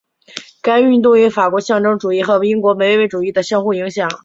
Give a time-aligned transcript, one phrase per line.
[0.63, 4.09] 该运动与法国象征主义和英国唯美主义相互影响。